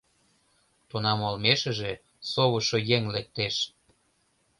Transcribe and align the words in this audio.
Тунам 0.89 1.19
олмешыже 1.29 1.91
совышо 2.31 2.77
еҥ 2.95 3.03
лектеш. 3.15 3.55